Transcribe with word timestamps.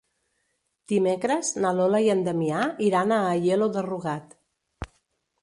Dimecres 0.93 1.51
na 1.65 1.73
Lola 1.81 1.99
i 2.07 2.09
en 2.15 2.23
Damià 2.29 2.63
iran 2.87 3.15
a 3.19 3.21
Aielo 3.35 3.69
de 3.77 3.85
Rugat. 3.91 4.35